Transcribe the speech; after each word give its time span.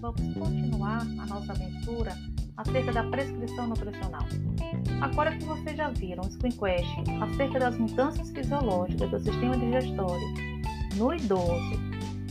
vamos 0.00 0.34
continuar 0.34 1.02
a 1.02 1.26
nossa 1.26 1.52
aventura 1.52 2.12
acerca 2.56 2.92
da 2.92 3.04
prescrição 3.04 3.68
nutricional. 3.68 4.26
Agora 5.00 5.36
que 5.36 5.44
vocês 5.44 5.76
já 5.76 5.90
viram 5.90 6.24
o 6.24 6.30
Screenquest 6.30 6.88
acerca 7.20 7.58
das 7.58 7.76
mudanças 7.78 8.30
fisiológicas 8.30 9.10
do 9.10 9.18
sistema 9.18 9.56
digestório 9.56 10.26
no 10.96 11.14
idoso 11.14 11.90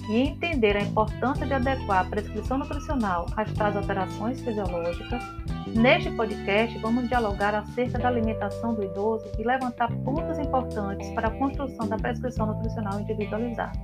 e 0.10 0.22
entender 0.22 0.76
a 0.76 0.82
importância 0.82 1.46
de 1.46 1.54
adequar 1.54 2.06
a 2.06 2.10
prescrição 2.10 2.58
nutricional 2.58 3.28
às 3.38 3.54
tais 3.54 3.76
alterações 3.76 4.42
fisiológicas, 4.42 5.24
neste 5.68 6.10
podcast 6.12 6.76
vamos 6.80 7.08
dialogar 7.08 7.54
acerca 7.54 8.00
da 8.00 8.08
alimentação 8.08 8.74
do 8.74 8.84
idoso 8.84 9.26
e 9.38 9.44
levantar 9.44 9.92
pontos 10.04 10.40
importantes 10.40 11.08
para 11.12 11.28
a 11.28 11.32
construção 11.38 11.88
da 11.88 11.98
prescrição 11.98 12.48
nutricional 12.48 13.00
individualizada. 13.00 13.80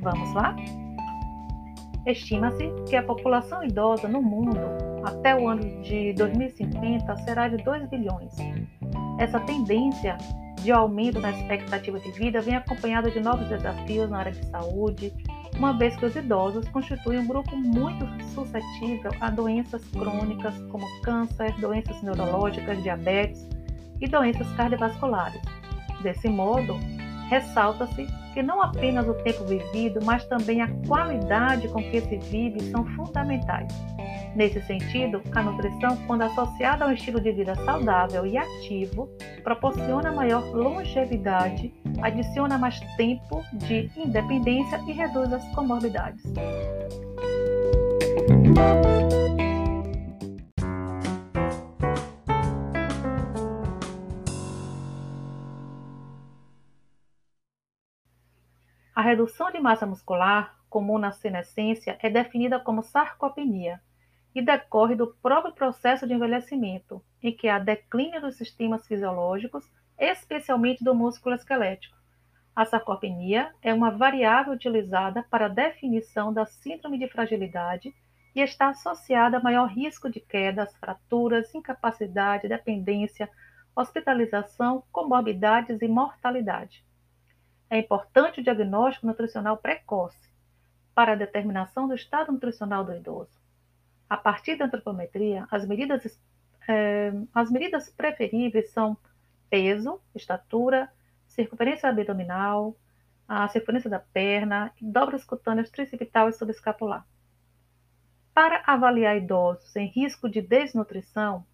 Vamos 0.00 0.34
lá? 0.34 0.54
Estima-se 2.06 2.70
que 2.86 2.96
a 2.96 3.02
população 3.02 3.64
idosa 3.64 4.06
no 4.06 4.20
mundo 4.20 4.60
até 5.04 5.34
o 5.34 5.48
ano 5.48 5.82
de 5.82 6.12
2050 6.12 7.16
será 7.18 7.48
de 7.48 7.56
2 7.64 7.88
bilhões. 7.88 8.34
Essa 9.18 9.40
tendência 9.40 10.18
de 10.60 10.70
aumento 10.70 11.18
na 11.18 11.30
expectativa 11.30 11.98
de 11.98 12.10
vida 12.12 12.42
vem 12.42 12.56
acompanhada 12.56 13.10
de 13.10 13.20
novos 13.20 13.48
desafios 13.48 14.10
na 14.10 14.18
área 14.18 14.32
de 14.32 14.44
saúde, 14.46 15.14
uma 15.56 15.72
vez 15.72 15.96
que 15.96 16.04
os 16.04 16.14
idosos 16.14 16.68
constituem 16.68 17.20
um 17.20 17.26
grupo 17.26 17.56
muito 17.56 18.06
suscetível 18.34 19.10
a 19.20 19.30
doenças 19.30 19.82
crônicas 19.88 20.54
como 20.70 20.86
câncer, 21.02 21.52
doenças 21.58 22.02
neurológicas, 22.02 22.82
diabetes 22.82 23.48
e 24.00 24.08
doenças 24.08 24.50
cardiovasculares. 24.52 25.40
Desse 26.02 26.28
modo, 26.28 26.78
ressalta-se 27.34 28.06
que 28.32 28.42
não 28.42 28.62
apenas 28.62 29.08
o 29.08 29.14
tempo 29.14 29.44
vivido, 29.44 30.00
mas 30.04 30.24
também 30.26 30.60
a 30.60 30.68
qualidade 30.86 31.68
com 31.68 31.82
que 31.82 32.00
se 32.00 32.16
vive 32.18 32.60
são 32.70 32.84
fundamentais. 32.94 33.72
Nesse 34.36 34.60
sentido, 34.62 35.22
a 35.32 35.42
nutrição, 35.42 35.96
quando 36.06 36.22
associada 36.22 36.84
a 36.84 36.88
um 36.88 36.92
estilo 36.92 37.20
de 37.20 37.32
vida 37.32 37.54
saudável 37.64 38.26
e 38.26 38.36
ativo, 38.36 39.08
proporciona 39.44 40.10
maior 40.12 40.44
longevidade, 40.52 41.72
adiciona 42.02 42.58
mais 42.58 42.80
tempo 42.96 43.42
de 43.54 43.90
independência 43.96 44.80
e 44.88 44.92
reduz 44.92 45.32
as 45.32 45.44
comorbidades. 45.54 46.22
A 58.94 59.02
redução 59.02 59.50
de 59.50 59.58
massa 59.58 59.84
muscular, 59.84 60.54
comum 60.70 60.98
na 60.98 61.10
senescência, 61.10 61.98
é 62.00 62.08
definida 62.08 62.60
como 62.60 62.80
sarcopenia 62.80 63.80
e 64.32 64.40
decorre 64.40 64.94
do 64.94 65.08
próprio 65.20 65.52
processo 65.52 66.06
de 66.06 66.14
envelhecimento, 66.14 67.02
em 67.20 67.36
que 67.36 67.48
há 67.48 67.58
declínio 67.58 68.20
dos 68.20 68.36
sistemas 68.36 68.86
fisiológicos, 68.86 69.68
especialmente 69.98 70.84
do 70.84 70.94
músculo 70.94 71.34
esquelético. 71.34 71.96
A 72.54 72.64
sarcopenia 72.64 73.52
é 73.60 73.74
uma 73.74 73.90
variável 73.90 74.52
utilizada 74.52 75.24
para 75.28 75.46
a 75.46 75.48
definição 75.48 76.32
da 76.32 76.46
síndrome 76.46 76.96
de 76.96 77.08
fragilidade 77.08 77.92
e 78.32 78.40
está 78.40 78.68
associada 78.68 79.38
a 79.38 79.42
maior 79.42 79.66
risco 79.66 80.08
de 80.08 80.20
quedas, 80.20 80.72
fraturas, 80.76 81.52
incapacidade, 81.52 82.46
dependência, 82.46 83.28
hospitalização, 83.74 84.84
comorbidades 84.92 85.82
e 85.82 85.88
mortalidade. 85.88 86.84
É 87.70 87.78
importante 87.78 88.40
o 88.40 88.44
diagnóstico 88.44 89.06
nutricional 89.06 89.56
precoce 89.56 90.32
para 90.94 91.12
a 91.12 91.16
determinação 91.16 91.88
do 91.88 91.94
estado 91.94 92.30
nutricional 92.30 92.84
do 92.84 92.94
idoso. 92.94 93.30
A 94.08 94.16
partir 94.16 94.56
da 94.56 94.66
antropometria, 94.66 95.46
as 95.50 95.66
medidas, 95.66 96.18
eh, 96.68 97.12
as 97.34 97.50
medidas 97.50 97.90
preferíveis 97.90 98.70
são 98.70 98.96
peso, 99.50 100.00
estatura, 100.14 100.90
circunferência 101.26 101.88
abdominal, 101.88 102.76
a 103.26 103.48
circunferência 103.48 103.90
da 103.90 103.98
perna, 103.98 104.72
dobras 104.80 105.24
cutâneas 105.24 105.70
tricipital 105.70 106.28
e 106.28 106.32
subescapular. 106.32 107.06
Para 108.32 108.62
avaliar 108.66 109.16
idosos 109.16 109.74
em 109.76 109.86
risco 109.86 110.28
de 110.28 110.42
desnutrição 110.42 111.46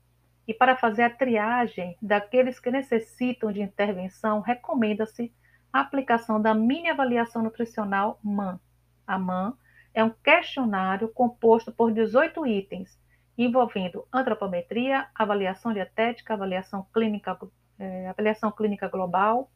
e 0.46 0.54
para 0.54 0.76
fazer 0.76 1.02
a 1.02 1.10
triagem 1.10 1.96
daqueles 2.02 2.58
que 2.58 2.70
necessitam 2.70 3.52
de 3.52 3.62
intervenção, 3.62 4.40
recomenda-se 4.40 5.32
a 5.72 5.80
aplicação 5.80 6.40
da 6.40 6.54
mini 6.54 6.88
avaliação 6.88 7.42
nutricional 7.42 8.18
MAN. 8.22 8.60
A 9.06 9.18
MAN 9.18 9.56
é 9.92 10.02
um 10.04 10.10
questionário 10.10 11.08
composto 11.08 11.72
por 11.72 11.92
18 11.92 12.46
itens, 12.46 12.98
envolvendo 13.36 14.06
antropometria, 14.12 15.08
avaliação 15.14 15.72
dietética, 15.72 16.34
avaliação 16.34 16.86
clínica, 16.92 17.38
é, 17.78 18.08
avaliação 18.08 18.52
clínica 18.52 18.88
global 18.88 19.50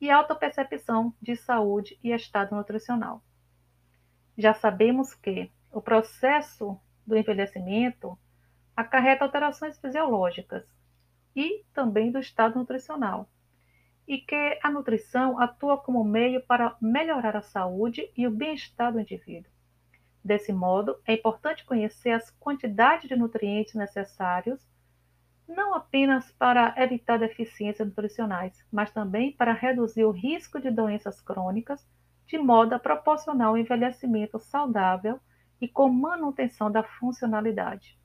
e 0.00 0.10
autopercepção 0.10 1.14
de 1.22 1.36
saúde 1.36 1.98
e 2.02 2.10
estado 2.10 2.54
nutricional. 2.54 3.22
Já 4.36 4.52
sabemos 4.54 5.14
que 5.14 5.50
o 5.70 5.80
processo 5.80 6.78
do 7.06 7.16
envelhecimento 7.16 8.18
acarreta 8.76 9.24
alterações 9.24 9.78
fisiológicas 9.78 10.64
e 11.36 11.64
também 11.72 12.10
do 12.10 12.18
estado 12.18 12.58
nutricional, 12.58 13.28
e 14.12 14.18
que 14.18 14.58
a 14.62 14.70
nutrição 14.70 15.40
atua 15.40 15.78
como 15.78 16.04
meio 16.04 16.42
para 16.42 16.76
melhorar 16.82 17.34
a 17.34 17.40
saúde 17.40 18.12
e 18.14 18.26
o 18.26 18.30
bem-estar 18.30 18.92
do 18.92 19.00
indivíduo. 19.00 19.50
Desse 20.22 20.52
modo, 20.52 20.94
é 21.06 21.14
importante 21.14 21.64
conhecer 21.64 22.10
as 22.10 22.28
quantidades 22.32 23.08
de 23.08 23.16
nutrientes 23.16 23.72
necessários, 23.74 24.68
não 25.48 25.72
apenas 25.72 26.30
para 26.32 26.74
evitar 26.76 27.18
deficiências 27.18 27.88
nutricionais, 27.88 28.62
mas 28.70 28.92
também 28.92 29.32
para 29.32 29.54
reduzir 29.54 30.04
o 30.04 30.10
risco 30.10 30.60
de 30.60 30.70
doenças 30.70 31.18
crônicas, 31.22 31.82
de 32.26 32.36
modo 32.36 32.74
a 32.74 32.78
proporcionar 32.78 33.50
um 33.50 33.56
envelhecimento 33.56 34.38
saudável 34.38 35.18
e 35.58 35.66
com 35.66 35.88
manutenção 35.88 36.70
da 36.70 36.82
funcionalidade. 36.82 37.98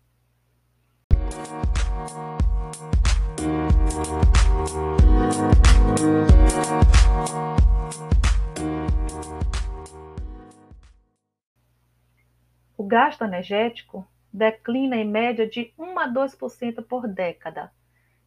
O 12.75 12.83
gasto 12.83 13.23
energético 13.23 14.07
declina 14.33 14.95
em 14.95 15.05
média 15.05 15.47
de 15.47 15.73
1 15.77 15.99
a 15.99 16.07
2% 16.07 16.83
por 16.87 17.07
década, 17.07 17.71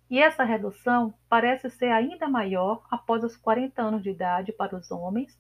e 0.09 0.19
essa 0.19 0.45
redução 0.45 1.15
parece 1.29 1.71
ser 1.71 1.91
ainda 1.91 2.29
maior 2.29 2.85
após 2.91 3.25
os 3.25 3.37
40 3.37 3.81
anos 3.81 4.03
de 4.03 4.11
idade 4.11 4.53
para 4.53 4.77
os 4.77 4.91
homens 4.91 5.39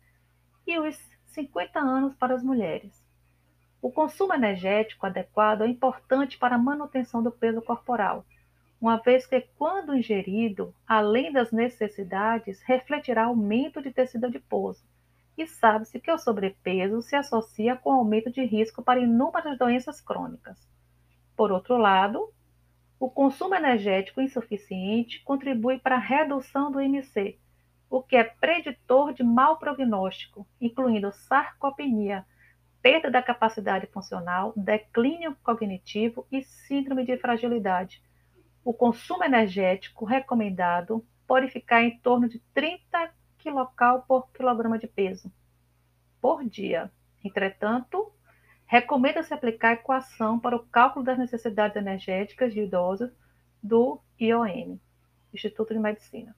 e 0.66 0.78
os 0.78 0.96
50 1.26 1.78
anos 1.78 2.14
para 2.14 2.34
as 2.34 2.42
mulheres. 2.42 3.04
O 3.82 3.90
consumo 3.90 4.34
energético 4.34 5.06
adequado 5.06 5.62
é 5.62 5.68
importante 5.68 6.38
para 6.38 6.56
a 6.56 6.58
manutenção 6.58 7.22
do 7.22 7.30
peso 7.30 7.62
corporal, 7.62 8.24
uma 8.80 8.96
vez 8.96 9.26
que, 9.26 9.40
quando 9.58 9.94
ingerido, 9.94 10.74
além 10.86 11.30
das 11.30 11.52
necessidades, 11.52 12.62
refletirá 12.62 13.24
aumento 13.24 13.82
de 13.82 13.92
tecido 13.92 14.26
adiposo, 14.26 14.82
e 15.36 15.46
sabe-se 15.46 16.00
que 16.00 16.10
o 16.10 16.18
sobrepeso 16.18 17.02
se 17.02 17.14
associa 17.14 17.76
com 17.76 17.92
aumento 17.92 18.30
de 18.30 18.42
risco 18.42 18.82
para 18.82 19.00
inúmeras 19.00 19.58
doenças 19.58 20.00
crônicas. 20.00 20.58
Por 21.36 21.52
outro 21.52 21.76
lado, 21.76 22.32
o 22.98 23.08
consumo 23.08 23.54
energético 23.54 24.20
insuficiente 24.20 25.22
contribui 25.24 25.78
para 25.78 25.96
a 25.96 25.98
redução 25.98 26.70
do 26.70 26.80
IMC, 26.80 27.38
o 27.88 28.02
que 28.02 28.16
é 28.16 28.24
preditor 28.24 29.12
de 29.12 29.22
mau 29.22 29.58
prognóstico, 29.58 30.46
incluindo 30.60 31.12
sarcopenia, 31.12 32.24
perda 32.80 33.10
da 33.10 33.22
capacidade 33.22 33.86
funcional, 33.86 34.52
declínio 34.56 35.36
cognitivo 35.42 36.26
e 36.30 36.42
síndrome 36.42 37.04
de 37.04 37.16
fragilidade. 37.18 38.02
O 38.64 38.74
consumo 38.74 39.24
energético 39.24 40.04
recomendado 40.04 41.04
pode 41.26 41.48
ficar 41.48 41.82
em 41.82 41.98
torno 41.98 42.28
de 42.28 42.38
30 42.52 43.12
quilocal 43.38 44.02
por 44.02 44.30
quilograma 44.32 44.78
de 44.78 44.86
peso 44.86 45.32
por 46.20 46.44
dia. 46.44 46.92
Entretanto, 47.24 48.12
recomenda-se 48.66 49.32
aplicar 49.32 49.70
a 49.70 49.72
equação 49.74 50.38
para 50.38 50.56
o 50.56 50.66
cálculo 50.66 51.04
das 51.04 51.18
necessidades 51.18 51.76
energéticas 51.76 52.52
de 52.52 52.60
idosos 52.60 53.10
do 53.62 54.00
IOM, 54.18 54.78
Instituto 55.32 55.72
de 55.72 55.80
Medicina. 55.80 56.36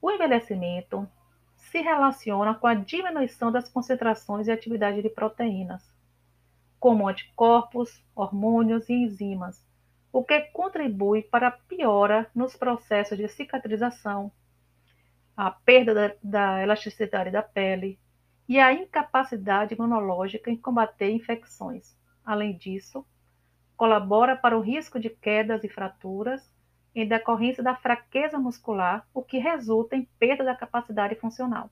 O 0.00 0.10
envelhecimento 0.10 1.08
se 1.56 1.80
relaciona 1.80 2.54
com 2.54 2.66
a 2.66 2.74
diminuição 2.74 3.50
das 3.50 3.68
concentrações 3.68 4.46
e 4.46 4.52
atividade 4.52 5.02
de 5.02 5.10
proteínas, 5.10 5.92
como 6.78 7.08
anticorpos, 7.08 8.02
hormônios 8.14 8.88
e 8.88 8.94
enzimas, 8.94 9.67
o 10.12 10.24
que 10.24 10.40
contribui 10.52 11.22
para 11.22 11.48
a 11.48 11.52
piora 11.52 12.30
nos 12.34 12.56
processos 12.56 13.18
de 13.18 13.28
cicatrização, 13.28 14.32
a 15.36 15.50
perda 15.50 15.94
da, 15.94 16.14
da 16.22 16.62
elasticidade 16.62 17.30
da 17.30 17.42
pele 17.42 17.98
e 18.48 18.58
a 18.58 18.72
incapacidade 18.72 19.74
imunológica 19.74 20.50
em 20.50 20.56
combater 20.56 21.10
infecções. 21.10 21.96
Além 22.24 22.56
disso, 22.56 23.06
colabora 23.76 24.34
para 24.34 24.58
o 24.58 24.60
risco 24.60 24.98
de 24.98 25.10
quedas 25.10 25.62
e 25.62 25.68
fraturas 25.68 26.50
em 26.94 27.06
decorrência 27.06 27.62
da 27.62 27.76
fraqueza 27.76 28.38
muscular, 28.38 29.06
o 29.14 29.22
que 29.22 29.38
resulta 29.38 29.94
em 29.94 30.08
perda 30.18 30.42
da 30.42 30.56
capacidade 30.56 31.14
funcional. 31.14 31.70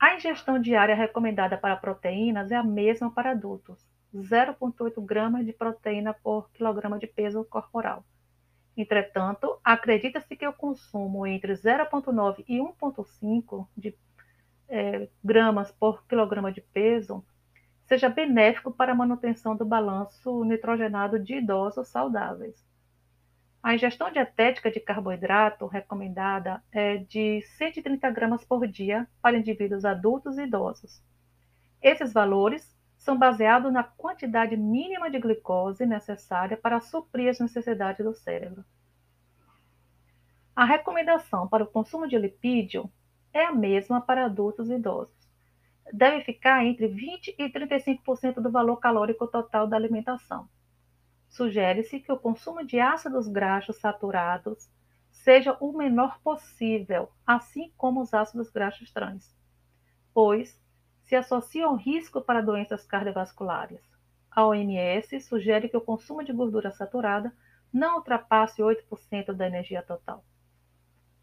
A 0.00 0.16
ingestão 0.16 0.58
diária 0.58 0.94
recomendada 0.94 1.56
para 1.56 1.76
proteínas 1.76 2.50
é 2.50 2.56
a 2.56 2.62
mesma 2.62 3.10
para 3.10 3.30
adultos, 3.30 3.86
0,8 4.22 5.04
gramas 5.04 5.44
de 5.44 5.52
proteína 5.52 6.14
por 6.14 6.50
quilograma 6.50 6.98
de 6.98 7.06
peso 7.06 7.44
corporal. 7.44 8.04
Entretanto, 8.76 9.58
acredita-se 9.62 10.36
que 10.36 10.46
o 10.46 10.52
consumo 10.52 11.26
entre 11.26 11.52
0,9 11.52 12.44
e 12.48 12.58
1,5 12.58 13.68
de 13.76 13.96
é, 14.68 15.08
gramas 15.22 15.70
por 15.70 16.04
quilograma 16.06 16.50
de 16.50 16.60
peso 16.60 17.24
seja 17.86 18.08
benéfico 18.08 18.72
para 18.72 18.92
a 18.92 18.94
manutenção 18.94 19.54
do 19.54 19.64
balanço 19.64 20.44
nitrogenado 20.44 21.18
de 21.18 21.36
idosos 21.36 21.88
saudáveis. 21.88 22.64
A 23.62 23.74
ingestão 23.74 24.10
dietética 24.10 24.70
de 24.70 24.80
carboidrato 24.80 25.66
recomendada 25.66 26.62
é 26.70 26.98
de 26.98 27.40
130 27.56 28.10
gramas 28.10 28.44
por 28.44 28.66
dia 28.66 29.06
para 29.22 29.38
indivíduos 29.38 29.84
adultos 29.84 30.36
e 30.36 30.42
idosos. 30.42 31.02
Esses 31.80 32.12
valores 32.12 32.74
são 33.04 33.16
baseados 33.16 33.72
na 33.72 33.84
quantidade 33.84 34.56
mínima 34.56 35.10
de 35.10 35.18
glicose 35.18 35.86
necessária 35.86 36.56
para 36.56 36.80
suprir 36.80 37.30
as 37.30 37.38
necessidades 37.38 38.04
do 38.04 38.14
cérebro. 38.14 38.64
A 40.56 40.64
recomendação 40.64 41.46
para 41.46 41.64
o 41.64 41.68
consumo 41.68 42.08
de 42.08 42.18
lipídio 42.18 42.90
é 43.32 43.44
a 43.44 43.52
mesma 43.52 44.00
para 44.00 44.24
adultos 44.24 44.70
e 44.70 44.74
idosos. 44.74 45.14
Deve 45.92 46.24
ficar 46.24 46.64
entre 46.64 46.88
20 46.88 47.34
e 47.38 47.48
35% 47.48 48.40
do 48.40 48.50
valor 48.50 48.78
calórico 48.78 49.26
total 49.26 49.66
da 49.66 49.76
alimentação 49.76 50.48
sugere-se 51.34 51.98
que 51.98 52.12
o 52.12 52.18
consumo 52.18 52.64
de 52.64 52.78
ácidos 52.78 53.26
graxos 53.26 53.76
saturados 53.76 54.70
seja 55.10 55.56
o 55.60 55.72
menor 55.72 56.20
possível, 56.20 57.10
assim 57.26 57.72
como 57.76 58.00
os 58.00 58.14
ácidos 58.14 58.50
graxos 58.50 58.92
trans, 58.92 59.34
pois 60.12 60.60
se 61.04 61.14
associam 61.14 61.76
risco 61.76 62.20
para 62.20 62.40
doenças 62.40 62.84
cardiovasculares. 62.86 63.80
A 64.30 64.46
OMS 64.46 65.20
sugere 65.20 65.68
que 65.68 65.76
o 65.76 65.80
consumo 65.80 66.24
de 66.24 66.32
gordura 66.32 66.70
saturada 66.70 67.32
não 67.72 67.96
ultrapasse 67.96 68.62
8% 68.62 69.32
da 69.32 69.46
energia 69.46 69.82
total. 69.82 70.24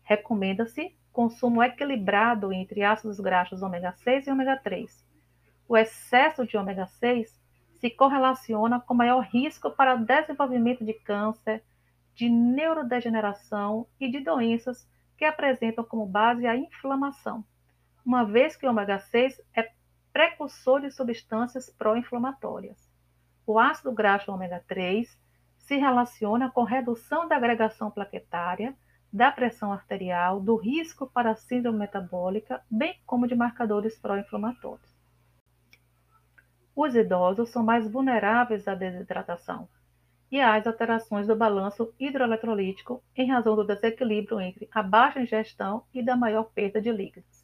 Recomenda-se 0.04 0.96
consumo 1.12 1.62
equilibrado 1.62 2.54
entre 2.54 2.84
ácidos 2.84 3.20
graxos 3.20 3.62
ômega 3.62 3.92
6 3.94 4.28
e 4.28 4.32
ômega 4.32 4.58
3. 4.58 5.06
O 5.68 5.78
excesso 5.78 6.46
de 6.46 6.58
ômega 6.58 6.86
6 6.86 7.40
se 7.80 7.90
correlaciona 7.90 8.80
com 8.80 8.94
maior 8.94 9.22
risco 9.22 9.72
para 9.72 9.96
desenvolvimento 9.96 10.86
de 10.86 10.94
câncer, 10.94 11.64
de 12.14 12.30
neurodegeneração 12.30 13.88
e 14.00 14.10
de 14.10 14.20
doenças 14.20 14.88
que 15.18 15.26
apresentam 15.26 15.84
como 15.84 16.06
base 16.06 16.46
a 16.46 16.56
inflamação, 16.56 17.44
uma 18.06 18.24
vez 18.24 18.56
que 18.56 18.66
o 18.66 18.70
ômega 18.70 19.00
6 19.00 19.42
é 19.56 19.72
precursor 20.12 20.82
de 20.82 20.92
substâncias 20.92 21.70
pró-inflamatórias. 21.70 22.90
O 23.46 23.58
ácido 23.58 23.92
graxo 23.92 24.32
ômega 24.32 24.64
3 24.68 25.20
se 25.58 25.76
relaciona 25.78 26.50
com 26.52 26.64
redução 26.64 27.28
da 27.28 27.36
agregação 27.36 27.90
plaquetária, 27.90 28.76
da 29.12 29.32
pressão 29.32 29.72
arterial, 29.72 30.40
do 30.40 30.56
risco 30.56 31.08
para 31.08 31.32
a 31.32 31.36
síndrome 31.36 31.80
metabólica, 31.80 32.62
bem 32.70 33.00
como 33.06 33.28
de 33.28 33.36
marcadores 33.36 33.98
pró-inflamatórios. 33.98 34.90
Os 36.76 36.96
idosos 36.96 37.50
são 37.50 37.64
mais 37.64 37.90
vulneráveis 37.90 38.68
à 38.68 38.74
desidratação 38.74 39.68
e 40.32 40.40
às 40.40 40.66
alterações 40.66 41.28
do 41.28 41.36
balanço 41.36 41.94
hidroeletrolítico 42.00 43.04
em 43.16 43.30
razão 43.30 43.56
do 43.56 43.66
desequilíbrio 43.66 44.40
entre 44.40 44.70
a 44.72 44.82
baixa 44.82 45.22
ingestão 45.22 45.84
e 45.94 46.02
da 46.02 46.16
maior 46.16 46.46
perda 46.46 46.82
de 46.82 46.92
líquidos. 46.92 47.41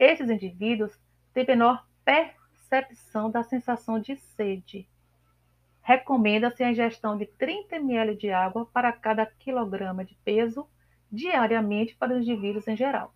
Esses 0.00 0.30
indivíduos 0.30 0.98
têm 1.34 1.46
menor 1.46 1.86
percepção 2.02 3.30
da 3.30 3.42
sensação 3.42 4.00
de 4.00 4.16
sede. 4.16 4.88
Recomenda-se 5.82 6.64
a 6.64 6.70
ingestão 6.70 7.18
de 7.18 7.26
30 7.26 7.76
ml 7.76 8.16
de 8.16 8.30
água 8.30 8.64
para 8.72 8.90
cada 8.92 9.26
quilograma 9.26 10.02
de 10.02 10.14
peso 10.24 10.66
diariamente 11.12 11.94
para 11.96 12.14
os 12.14 12.22
indivíduos 12.22 12.66
em 12.66 12.74
geral. 12.74 13.14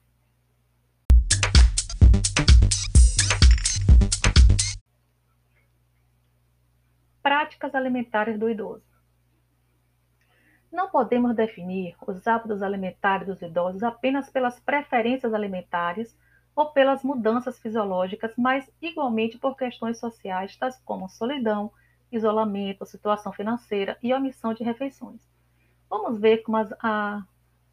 práticas 7.22 7.74
alimentares 7.74 8.38
do 8.38 8.50
idoso. 8.50 8.84
Não 10.70 10.90
podemos 10.90 11.34
definir 11.34 11.96
os 12.06 12.26
hábitos 12.26 12.62
alimentares 12.62 13.26
dos 13.26 13.40
idosos 13.40 13.82
apenas 13.82 14.28
pelas 14.28 14.60
preferências 14.60 15.32
alimentares 15.32 16.14
ou 16.54 16.66
pelas 16.66 17.02
mudanças 17.02 17.58
fisiológicas, 17.58 18.32
mas 18.36 18.70
igualmente 18.80 19.38
por 19.38 19.56
questões 19.56 19.98
sociais, 19.98 20.56
tais 20.56 20.80
como 20.84 21.08
solidão, 21.08 21.72
isolamento, 22.10 22.86
situação 22.86 23.32
financeira 23.32 23.98
e 24.02 24.14
omissão 24.14 24.54
de 24.54 24.62
refeições. 24.62 25.20
Vamos 25.90 26.18
ver 26.20 26.38
como, 26.38 26.56
as, 26.56 26.72
a, 26.80 27.24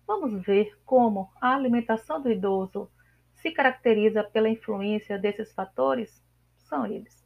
vamos 0.08 0.34
ver 0.44 0.78
como 0.86 1.32
a 1.40 1.54
alimentação 1.54 2.22
do 2.22 2.32
idoso 2.32 2.90
se 3.36 3.52
caracteriza 3.52 4.24
pela 4.24 4.50
influência 4.50 5.18
desses 5.18 5.54
fatores? 5.54 6.24
São 6.58 6.86
eles 6.86 7.22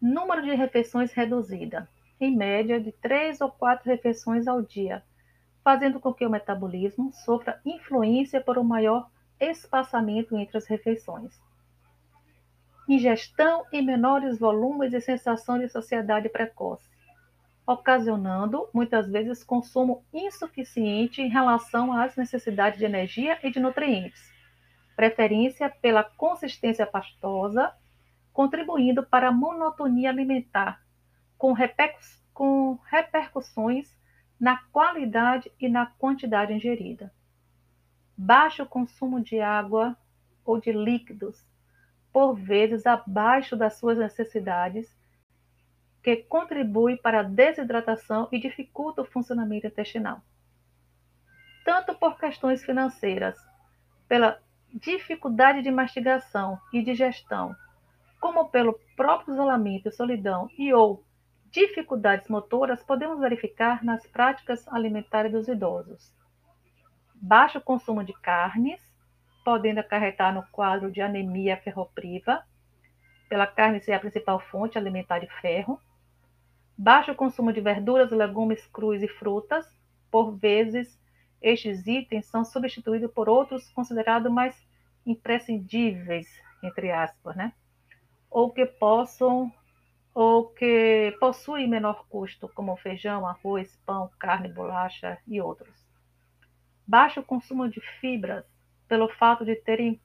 Número 0.00 0.40
de 0.40 0.54
refeições 0.54 1.12
reduzida, 1.12 1.86
em 2.18 2.34
média 2.34 2.80
de 2.80 2.90
três 2.90 3.38
ou 3.42 3.50
quatro 3.50 3.90
refeições 3.90 4.48
ao 4.48 4.62
dia, 4.62 5.04
fazendo 5.62 6.00
com 6.00 6.14
que 6.14 6.24
o 6.24 6.30
metabolismo 6.30 7.12
sofra 7.12 7.60
influência 7.66 8.40
por 8.40 8.56
um 8.56 8.64
maior 8.64 9.10
espaçamento 9.40 10.36
entre 10.36 10.58
as 10.58 10.66
refeições. 10.66 11.40
Ingestão 12.88 13.64
em 13.72 13.82
menores 13.82 14.38
volumes 14.38 14.92
e 14.92 15.00
sensação 15.00 15.58
de 15.58 15.68
saciedade 15.68 16.28
precoce, 16.28 16.88
ocasionando 17.66 18.68
muitas 18.74 19.08
vezes 19.08 19.44
consumo 19.44 20.04
insuficiente 20.12 21.22
em 21.22 21.28
relação 21.28 21.92
às 21.92 22.16
necessidades 22.16 22.78
de 22.78 22.84
energia 22.84 23.38
e 23.42 23.50
de 23.50 23.60
nutrientes. 23.60 24.30
Preferência 24.96 25.70
pela 25.70 26.02
consistência 26.04 26.86
pastosa 26.86 27.72
contribuindo 28.32 29.04
para 29.04 29.28
a 29.28 29.32
monotonia 29.32 30.10
alimentar, 30.10 30.82
com, 31.36 31.52
repercussões 32.84 33.94
na 34.38 34.56
qualidade 34.72 35.52
e 35.60 35.68
na 35.68 35.86
quantidade 35.86 36.52
ingerida. 36.52 37.12
Baixo 38.22 38.66
consumo 38.66 39.18
de 39.18 39.40
água 39.40 39.96
ou 40.44 40.60
de 40.60 40.70
líquidos, 40.70 41.42
por 42.12 42.34
vezes 42.34 42.84
abaixo 42.86 43.56
das 43.56 43.78
suas 43.78 43.96
necessidades, 43.96 44.94
que 46.02 46.16
contribui 46.16 46.98
para 46.98 47.20
a 47.20 47.22
desidratação 47.22 48.28
e 48.30 48.38
dificulta 48.38 49.00
o 49.00 49.06
funcionamento 49.06 49.66
intestinal. 49.66 50.20
Tanto 51.64 51.94
por 51.94 52.18
questões 52.18 52.62
financeiras, 52.62 53.38
pela 54.06 54.38
dificuldade 54.70 55.62
de 55.62 55.70
mastigação 55.70 56.60
e 56.74 56.82
digestão, 56.82 57.56
como 58.20 58.50
pelo 58.50 58.78
próprio 58.96 59.32
isolamento, 59.32 59.90
solidão 59.90 60.50
e 60.58 60.74
ou 60.74 61.02
dificuldades 61.50 62.28
motoras, 62.28 62.82
podemos 62.82 63.18
verificar 63.18 63.82
nas 63.82 64.06
práticas 64.06 64.68
alimentares 64.68 65.32
dos 65.32 65.48
idosos. 65.48 66.19
Baixo 67.20 67.60
consumo 67.60 68.02
de 68.02 68.12
carnes, 68.14 68.80
podendo 69.44 69.80
acarretar 69.80 70.34
no 70.34 70.42
quadro 70.50 70.90
de 70.90 71.00
anemia 71.00 71.56
ferropriva, 71.56 72.42
pela 73.28 73.46
carne 73.46 73.80
ser 73.80 73.92
a 73.92 74.00
principal 74.00 74.40
fonte 74.40 74.78
alimentar 74.78 75.18
de 75.18 75.28
ferro. 75.40 75.80
Baixo 76.76 77.14
consumo 77.14 77.52
de 77.52 77.60
verduras, 77.60 78.10
legumes 78.10 78.66
crus 78.66 79.02
e 79.02 79.08
frutas, 79.08 79.66
por 80.10 80.32
vezes 80.36 80.98
estes 81.42 81.86
itens 81.86 82.26
são 82.26 82.44
substituídos 82.44 83.10
por 83.12 83.28
outros 83.28 83.70
considerados 83.70 84.32
mais 84.32 84.56
imprescindíveis, 85.06 86.26
entre 86.62 86.90
aspas, 86.90 87.36
né? 87.36 87.52
ou 88.30 88.50
que 88.50 88.64
possam 88.64 89.52
ou 90.14 90.48
que 90.48 91.16
possuem 91.20 91.68
menor 91.68 92.04
custo, 92.08 92.48
como 92.48 92.76
feijão, 92.76 93.26
arroz, 93.26 93.76
pão, 93.86 94.10
carne, 94.18 94.52
bolacha 94.52 95.18
e 95.26 95.40
outros. 95.40 95.79
Baixo 96.90 97.22
consumo 97.22 97.68
de 97.68 97.80
fibras, 98.00 98.44
pelo 98.88 99.08
fato 99.08 99.44
de 99.44 99.54
terem 99.54 100.00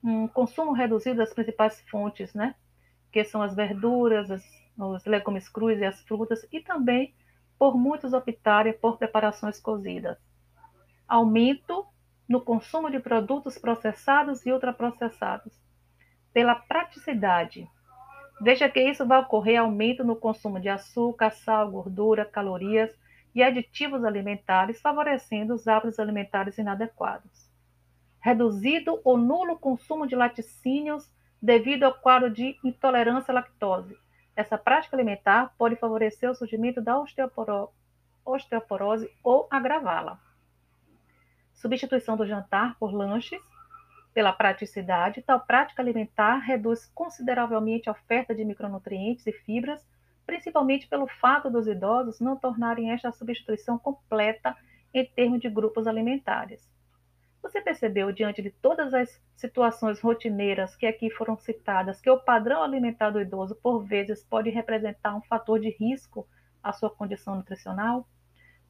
um 0.00 0.28
consumo 0.28 0.70
reduzido 0.70 1.16
das 1.16 1.34
principais 1.34 1.80
fontes, 1.90 2.32
né? 2.32 2.54
Que 3.10 3.24
são 3.24 3.42
as 3.42 3.56
verduras, 3.56 4.30
as, 4.30 4.44
os 4.78 5.04
legumes 5.04 5.48
crus 5.48 5.80
e 5.80 5.84
as 5.84 6.00
frutas, 6.02 6.46
e 6.52 6.60
também 6.60 7.12
por 7.58 7.76
muitos 7.76 8.12
optarem 8.12 8.72
por 8.72 8.98
preparações 8.98 9.58
cozidas. 9.58 10.16
Aumento 11.08 11.84
no 12.28 12.40
consumo 12.40 12.88
de 12.88 13.00
produtos 13.00 13.58
processados 13.58 14.46
e 14.46 14.52
ultraprocessados, 14.52 15.60
pela 16.32 16.54
praticidade, 16.54 17.68
Veja 18.40 18.68
que 18.68 18.80
isso 18.80 19.04
vai 19.04 19.18
ocorrer 19.18 19.58
aumento 19.58 20.04
no 20.04 20.14
consumo 20.14 20.60
de 20.60 20.68
açúcar, 20.68 21.30
sal, 21.30 21.72
gordura, 21.72 22.24
calorias 22.24 22.96
e 23.34 23.42
aditivos 23.42 24.04
alimentares, 24.04 24.80
favorecendo 24.80 25.54
os 25.54 25.68
hábitos 25.68 25.98
alimentares 25.98 26.58
inadequados. 26.58 27.48
Reduzido 28.20 29.00
ou 29.04 29.16
nulo 29.16 29.58
consumo 29.58 30.06
de 30.06 30.16
laticínios 30.16 31.10
devido 31.40 31.84
ao 31.84 31.94
quadro 31.94 32.30
de 32.30 32.58
intolerância 32.64 33.32
à 33.32 33.34
lactose. 33.34 33.96
Essa 34.34 34.58
prática 34.58 34.96
alimentar 34.96 35.54
pode 35.56 35.76
favorecer 35.76 36.30
o 36.30 36.34
surgimento 36.34 36.80
da 36.80 36.98
osteoporo 36.98 37.70
osteoporose 38.24 39.10
ou 39.24 39.48
agravá-la. 39.50 40.20
Substituição 41.54 42.16
do 42.16 42.26
jantar 42.26 42.76
por 42.78 42.92
lanches 42.92 43.40
pela 44.12 44.32
praticidade, 44.32 45.22
tal 45.22 45.40
prática 45.40 45.80
alimentar 45.80 46.38
reduz 46.38 46.86
consideravelmente 46.94 47.88
a 47.88 47.92
oferta 47.92 48.34
de 48.34 48.44
micronutrientes 48.44 49.26
e 49.26 49.32
fibras, 49.32 49.84
principalmente 50.28 50.86
pelo 50.86 51.06
fato 51.06 51.48
dos 51.48 51.66
idosos 51.66 52.20
não 52.20 52.36
tornarem 52.36 52.90
esta 52.90 53.10
substituição 53.10 53.78
completa 53.78 54.54
em 54.92 55.02
termos 55.02 55.40
de 55.40 55.48
grupos 55.48 55.86
alimentares. 55.86 56.70
Você 57.42 57.62
percebeu, 57.62 58.12
diante 58.12 58.42
de 58.42 58.50
todas 58.50 58.92
as 58.92 59.22
situações 59.34 60.02
rotineiras 60.02 60.76
que 60.76 60.84
aqui 60.84 61.08
foram 61.08 61.38
citadas, 61.38 61.98
que 61.98 62.10
o 62.10 62.20
padrão 62.20 62.62
alimentar 62.62 63.08
do 63.08 63.22
idoso, 63.22 63.54
por 63.54 63.82
vezes, 63.82 64.22
pode 64.22 64.50
representar 64.50 65.16
um 65.16 65.22
fator 65.22 65.58
de 65.58 65.70
risco 65.70 66.28
à 66.62 66.74
sua 66.74 66.90
condição 66.90 67.36
nutricional? 67.36 68.06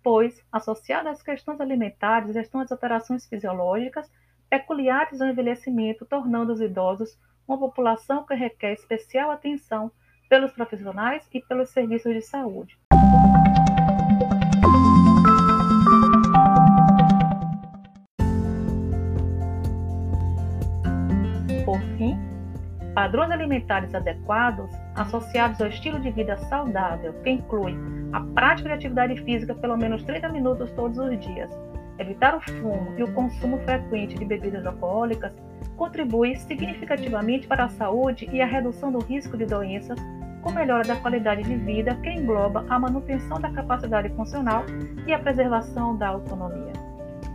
Pois, 0.00 0.40
associado 0.52 1.08
às 1.08 1.24
questões 1.24 1.60
alimentares, 1.60 2.36
estão 2.36 2.60
as 2.60 2.70
alterações 2.70 3.26
fisiológicas 3.26 4.08
peculiares 4.48 5.20
ao 5.20 5.28
envelhecimento, 5.28 6.06
tornando 6.06 6.52
os 6.52 6.60
idosos 6.60 7.18
uma 7.48 7.58
população 7.58 8.24
que 8.24 8.34
requer 8.34 8.74
especial 8.74 9.32
atenção 9.32 9.90
pelos 10.28 10.52
profissionais 10.52 11.26
e 11.32 11.40
pelos 11.40 11.70
serviços 11.70 12.12
de 12.12 12.22
saúde. 12.22 12.78
Por 21.64 21.80
fim, 21.96 22.18
padrões 22.94 23.30
alimentares 23.30 23.94
adequados 23.94 24.70
associados 24.94 25.60
ao 25.60 25.68
estilo 25.68 26.00
de 26.00 26.10
vida 26.10 26.36
saudável, 26.48 27.14
que 27.22 27.30
inclui 27.30 27.76
a 28.12 28.20
prática 28.20 28.68
de 28.68 28.74
atividade 28.74 29.16
física 29.22 29.54
pelo 29.54 29.76
menos 29.76 30.02
30 30.04 30.28
minutos 30.30 30.70
todos 30.72 30.98
os 30.98 31.20
dias, 31.20 31.50
Evitar 31.98 32.36
o 32.36 32.40
fumo 32.40 32.94
e 32.96 33.02
o 33.02 33.12
consumo 33.12 33.58
frequente 33.58 34.16
de 34.16 34.24
bebidas 34.24 34.64
alcoólicas 34.64 35.32
contribui 35.76 36.36
significativamente 36.36 37.48
para 37.48 37.64
a 37.64 37.68
saúde 37.68 38.28
e 38.32 38.40
a 38.40 38.46
redução 38.46 38.92
do 38.92 39.00
risco 39.00 39.36
de 39.36 39.44
doenças, 39.44 39.98
com 40.42 40.52
melhora 40.52 40.84
da 40.84 40.96
qualidade 40.96 41.42
de 41.42 41.56
vida 41.56 41.94
que 41.96 42.10
engloba 42.10 42.64
a 42.68 42.78
manutenção 42.78 43.40
da 43.40 43.50
capacidade 43.50 44.08
funcional 44.10 44.64
e 45.06 45.12
a 45.12 45.18
preservação 45.18 45.96
da 45.96 46.08
autonomia. 46.08 46.72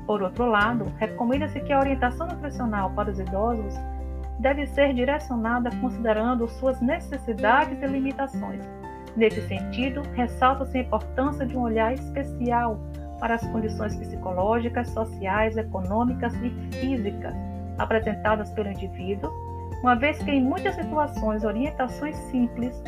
Por 0.05 0.21
outro 0.21 0.45
lado, 0.45 0.91
recomenda-se 0.97 1.59
que 1.61 1.71
a 1.71 1.79
orientação 1.79 2.27
nutricional 2.27 2.91
para 2.91 3.09
os 3.09 3.19
idosos 3.19 3.73
deve 4.39 4.65
ser 4.67 4.93
direcionada 4.93 5.69
considerando 5.79 6.47
suas 6.47 6.81
necessidades 6.81 7.81
e 7.81 7.85
limitações. 7.85 8.61
Nesse 9.15 9.41
sentido, 9.47 10.01
ressalta-se 10.13 10.77
a 10.77 10.81
importância 10.81 11.45
de 11.45 11.55
um 11.55 11.61
olhar 11.61 11.93
especial 11.93 12.79
para 13.19 13.35
as 13.35 13.47
condições 13.47 13.95
psicológicas, 13.95 14.89
sociais, 14.89 15.55
econômicas 15.55 16.33
e 16.41 16.49
físicas 16.71 17.33
apresentadas 17.77 18.51
pelo 18.51 18.69
indivíduo, 18.69 19.31
uma 19.83 19.95
vez 19.95 20.17
que 20.23 20.31
em 20.31 20.41
muitas 20.41 20.75
situações 20.75 21.43
orientações 21.43 22.15
simples, 22.31 22.81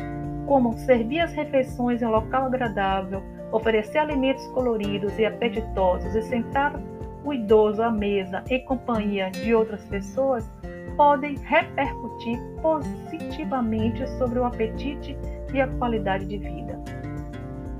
como 0.46 0.72
servir 0.78 1.20
as 1.20 1.32
refeições 1.34 2.00
em 2.00 2.06
um 2.06 2.10
local 2.10 2.46
agradável, 2.46 3.22
oferecer 3.52 3.98
alimentos 3.98 4.46
coloridos 4.48 5.16
e 5.18 5.26
apetitosos 5.26 6.14
e 6.14 6.22
sentar 6.22 6.74
o 7.22 7.34
idoso 7.34 7.82
à 7.82 7.90
mesa 7.90 8.42
em 8.48 8.64
companhia 8.64 9.30
de 9.30 9.54
outras 9.54 9.84
pessoas, 9.84 10.50
podem 10.96 11.36
repercutir 11.36 12.40
positivamente 12.62 14.08
sobre 14.16 14.38
o 14.38 14.44
apetite 14.44 15.14
e 15.52 15.60
a 15.60 15.68
qualidade 15.68 16.24
de 16.24 16.38
vida. 16.38 16.80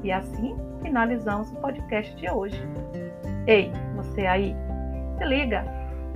E 0.03 0.13
assim, 0.13 0.55
finalizamos 0.83 1.51
o 1.53 1.57
podcast 1.57 2.15
de 2.17 2.31
hoje. 2.31 2.61
Ei, 3.47 3.73
você 3.95 4.27
aí, 4.27 4.55
se 5.17 5.25
liga! 5.25 5.65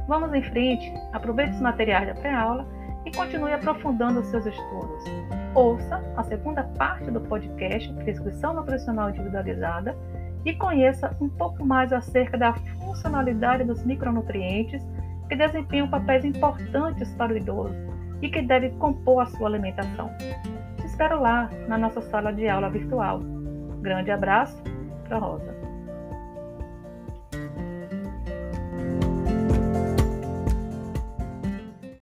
Vamos 0.07 0.35
em 0.35 0.43
frente, 0.43 0.93
aproveite 1.13 1.53
os 1.53 1.61
materiais 1.61 2.09
da 2.09 2.15
pré-aula 2.15 2.67
e 3.05 3.11
continue 3.13 3.53
aprofundando 3.53 4.21
os 4.21 4.27
seus 4.27 4.47
estudos. 4.47 5.05
Ouça 5.55 6.03
a 6.17 6.23
segunda 6.25 6.65
parte 6.79 7.11
do 7.11 7.21
podcast 7.21 7.93
Prescrição 7.95 8.55
Nutricional 8.55 9.11
Individualizada 9.11 9.97
e 10.45 10.55
conheça 10.55 11.17
um 11.21 11.29
pouco 11.29 11.65
mais 11.65 11.93
acerca 11.93 12.39
da 12.39 12.53
funcionalidade 12.79 13.65
dos 13.65 13.85
micronutrientes 13.85 14.83
que 15.29 15.37
desempenham 15.37 15.89
papéis 15.89 16.25
importantes 16.25 17.13
para 17.15 17.33
o 17.33 17.37
idoso 17.37 17.75
e 18.23 18.29
que 18.29 18.43
deve 18.43 18.71
compor 18.71 19.23
a 19.23 19.27
sua 19.27 19.49
alimentação. 19.49 20.11
Te 20.77 20.87
espero 20.87 21.21
lá 21.21 21.49
na 21.69 21.79
nossa 21.79 22.01
sala 22.01 22.33
de 22.33 22.49
aula 22.49 22.71
virtual. 22.71 23.21
Grande 23.81 24.11
abraço 24.11 24.63
para 25.09 25.19
Rosa. 25.19 25.60